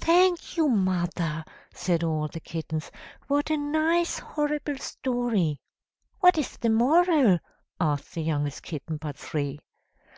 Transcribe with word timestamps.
"Thank 0.00 0.58
you, 0.58 0.68
mother," 0.68 1.46
said 1.72 2.04
all 2.04 2.28
the 2.28 2.40
kittens; 2.40 2.90
"what 3.26 3.48
a 3.48 3.56
nice 3.56 4.18
horrible 4.18 4.76
story." 4.76 5.60
"What 6.20 6.36
is 6.36 6.58
the 6.58 6.68
moral?" 6.68 7.38
asked 7.80 8.12
the 8.14 8.22
youngest 8.22 8.64
kitten 8.64 8.98
but 8.98 9.16
three. 9.16 9.60